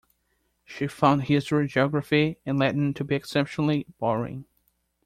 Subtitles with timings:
[0.65, 4.45] She found history, geography and Latin to be exceptionally boring.